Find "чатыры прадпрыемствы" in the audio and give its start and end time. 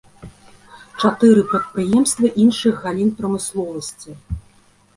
1.01-2.33